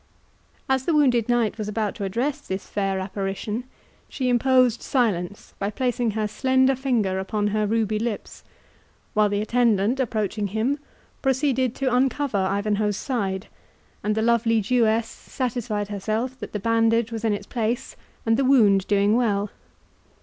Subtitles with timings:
[0.67, 3.65] As the wounded knight was about to address this fair apparition,
[4.09, 8.43] she imposed silence by placing her slender finger upon her ruby lips,
[9.13, 10.79] while the attendant, approaching him,
[11.21, 13.45] proceeded to uncover Ivanhoe's side,
[14.03, 17.95] and the lovely Jewess satisfied herself that the bandage was in its place,
[18.25, 19.51] and the wound doing well.